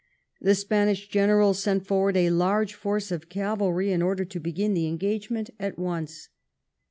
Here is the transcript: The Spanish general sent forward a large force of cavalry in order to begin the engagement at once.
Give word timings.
The 0.41 0.55
Spanish 0.55 1.07
general 1.09 1.53
sent 1.53 1.85
forward 1.85 2.17
a 2.17 2.31
large 2.31 2.73
force 2.73 3.11
of 3.11 3.29
cavalry 3.29 3.91
in 3.91 4.01
order 4.01 4.25
to 4.25 4.39
begin 4.39 4.73
the 4.73 4.87
engagement 4.87 5.51
at 5.59 5.77
once. 5.77 6.29